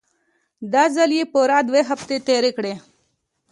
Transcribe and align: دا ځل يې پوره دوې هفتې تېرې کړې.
دا 0.73 0.83
ځل 0.95 1.11
يې 1.17 1.23
پوره 1.33 1.59
دوې 1.69 1.81
هفتې 1.89 2.17
تېرې 2.27 2.51
کړې. 2.57 2.73